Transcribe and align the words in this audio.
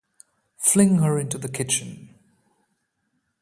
Fling 0.57 0.97
her 0.97 1.19
into 1.19 1.37
the 1.37 1.47
kitchen! 1.47 2.15